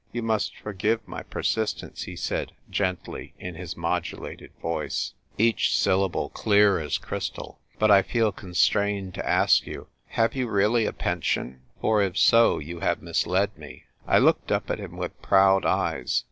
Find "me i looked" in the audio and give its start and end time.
13.55-14.51